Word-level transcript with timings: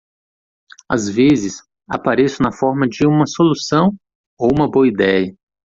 Às 0.89 1.07
vezes, 1.07 1.61
apareço 1.87 2.41
na 2.41 2.51
forma 2.51 2.89
de 2.89 3.05
uma 3.05 3.27
solução? 3.27 3.95
ou 4.35 4.49
uma 4.51 4.67
boa 4.67 4.87
ideia. 4.87 5.31